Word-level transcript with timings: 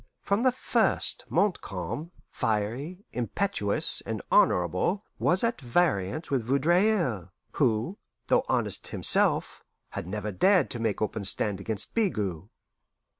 From 0.23 0.41
the 0.41 0.51
first, 0.51 1.25
Montcalm, 1.29 2.09
fiery, 2.31 3.05
impetuous, 3.13 4.01
and 4.03 4.19
honourable, 4.31 5.05
was 5.19 5.43
at 5.43 5.61
variance 5.61 6.31
with 6.31 6.43
Vaudreuil, 6.45 7.29
who, 7.51 7.99
though 8.25 8.43
honest 8.49 8.87
himself, 8.87 9.63
had 9.91 10.07
never 10.07 10.31
dared 10.31 10.71
to 10.71 10.79
make 10.79 11.03
open 11.03 11.23
stand 11.23 11.59
against 11.61 11.93
Bigot. 11.93 12.45